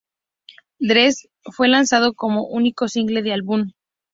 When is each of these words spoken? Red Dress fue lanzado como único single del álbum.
Red 0.79 0.89
Dress 0.89 1.29
fue 1.55 1.67
lanzado 1.67 2.15
como 2.15 2.47
único 2.47 2.87
single 2.87 3.21
del 3.21 3.33
álbum. 3.33 3.71